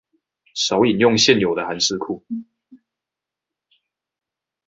[0.55, 2.23] 少引用現有的函式庫